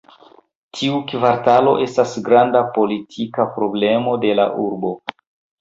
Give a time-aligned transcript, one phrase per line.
[0.77, 4.97] Tiu kvartalo estas granda politika problemo de la urbo.